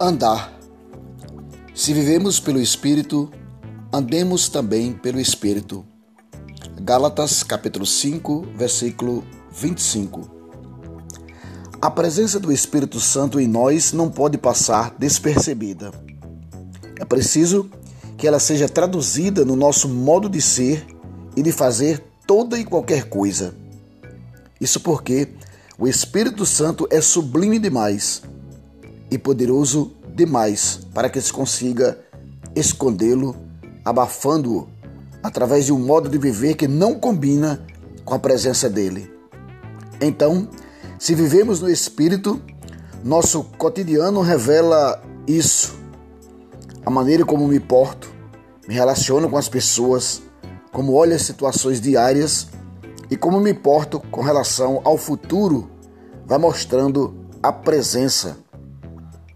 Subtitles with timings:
[0.00, 0.52] Andar.
[1.72, 3.30] Se vivemos pelo Espírito,
[3.92, 5.86] andemos também pelo Espírito.
[6.80, 10.28] Gálatas capítulo 5, versículo 25.
[11.80, 15.92] A presença do Espírito Santo em nós não pode passar despercebida.
[16.98, 17.70] É preciso
[18.16, 20.84] que ela seja traduzida no nosso modo de ser
[21.36, 23.54] e de fazer toda e qualquer coisa.
[24.60, 25.28] Isso porque
[25.78, 28.22] o Espírito Santo é sublime demais
[29.14, 31.96] e poderoso demais para que se consiga
[32.52, 33.36] escondê-lo,
[33.84, 34.68] abafando-o
[35.22, 37.64] através de um modo de viver que não combina
[38.04, 39.08] com a presença dele.
[40.00, 40.48] Então,
[40.98, 42.42] se vivemos no Espírito,
[43.04, 45.76] nosso cotidiano revela isso.
[46.84, 48.10] A maneira como me porto,
[48.66, 50.22] me relaciono com as pessoas,
[50.72, 52.48] como olho as situações diárias
[53.08, 55.70] e como me porto com relação ao futuro,
[56.26, 58.43] vai mostrando a presença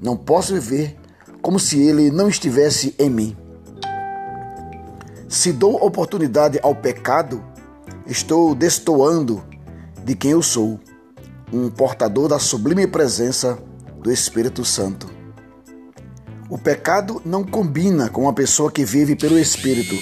[0.01, 0.97] não posso viver
[1.43, 3.37] como se ele não estivesse em mim.
[5.29, 7.43] Se dou oportunidade ao pecado,
[8.07, 9.43] estou destoando
[10.05, 10.81] de quem eu sou,
[11.53, 13.59] um portador da sublime presença
[14.03, 15.09] do Espírito Santo.
[16.49, 19.95] O pecado não combina com uma pessoa que vive pelo Espírito.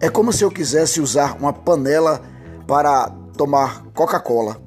[0.00, 2.20] É como se eu quisesse usar uma panela
[2.66, 4.60] para tomar Coca-Cola.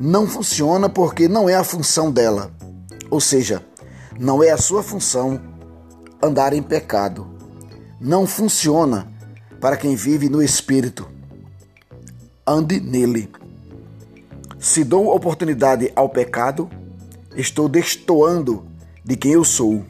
[0.00, 2.50] Não funciona porque não é a função dela.
[3.12, 3.62] Ou seja,
[4.18, 5.38] não é a sua função
[6.22, 7.26] andar em pecado.
[8.00, 9.06] Não funciona
[9.60, 11.06] para quem vive no espírito.
[12.46, 13.30] Ande nele.
[14.58, 16.70] Se dou oportunidade ao pecado,
[17.36, 18.64] estou destoando
[19.04, 19.84] de quem eu sou,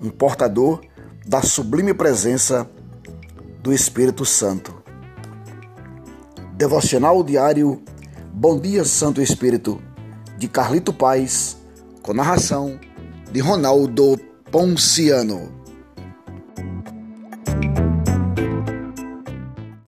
[0.00, 0.80] um portador
[1.24, 2.68] da sublime presença
[3.62, 4.74] do Espírito Santo.
[6.54, 7.80] Devocional diário
[8.32, 9.80] Bom dia, Santo Espírito,
[10.36, 11.57] de Carlito Paz
[12.08, 12.80] com narração
[13.30, 14.18] de Ronaldo
[14.50, 15.57] Ponciano.